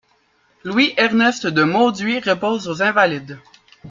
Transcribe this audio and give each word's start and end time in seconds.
Louis 0.63 0.95
Ernest 0.97 1.45
de 1.45 1.61
Maud'huy 1.63 2.21
repose 2.21 2.67
aux 2.67 2.81
Invalides. 2.81 3.37